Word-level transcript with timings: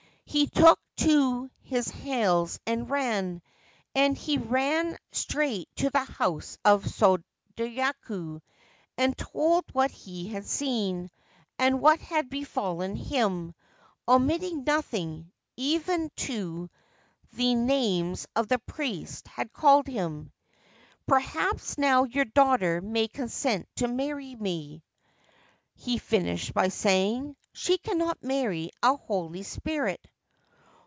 He 0.23 0.47
took 0.47 0.79
to 0.95 1.51
his 1.59 1.89
heels 1.89 2.57
and 2.65 2.89
ran, 2.89 3.41
and 3.93 4.17
he 4.17 4.37
ran 4.37 4.97
straight 5.11 5.67
to 5.75 5.89
the 5.89 6.05
house 6.05 6.57
of 6.63 6.85
Sodayu, 6.85 8.39
and 8.97 9.17
told 9.17 9.65
what 9.73 9.91
he 9.91 10.29
had 10.29 10.45
seen, 10.45 11.11
and 11.59 11.81
what 11.81 11.99
had 11.99 12.29
befallen 12.29 12.95
himself, 12.95 13.53
omitting 14.07 14.63
nothing, 14.63 15.33
even 15.57 16.09
to 16.15 16.69
the 17.33 17.53
names 17.53 18.25
the 18.33 18.61
priest 18.67 19.27
had 19.27 19.51
called 19.51 19.87
him.' 19.87 20.31
Perhaps 21.09 21.77
now 21.77 22.05
your 22.05 22.23
daughter 22.25 22.79
may 22.79 23.09
consent 23.09 23.67
to 23.75 23.87
marry 23.89 24.33
me/ 24.35 24.81
he 25.75 25.97
finished 25.97 26.53
by 26.53 26.69
saying.' 26.69 27.35
She 27.51 27.77
cannot 27.77 28.23
marry 28.23 28.69
a 28.81 28.95
holy 28.95 29.43
spirit 29.43 29.99